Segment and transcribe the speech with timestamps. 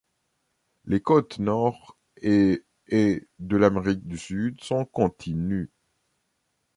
[0.85, 5.69] Les côtes nord et est de l'Amérique du Sud sont continues.